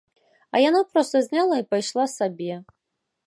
А 0.53 0.61
яна 0.69 0.81
проста 0.93 1.21
зняла 1.27 1.55
і 1.63 1.67
пайшла 1.73 2.05
сабе! 2.17 2.49